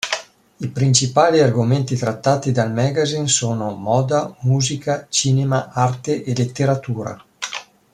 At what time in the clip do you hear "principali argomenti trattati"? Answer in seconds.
0.71-2.51